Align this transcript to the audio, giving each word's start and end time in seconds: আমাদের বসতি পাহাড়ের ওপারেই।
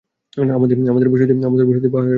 আমাদের 0.37 1.07
বসতি 1.09 1.33
পাহাড়ের 1.33 1.89
ওপারেই। 1.89 2.09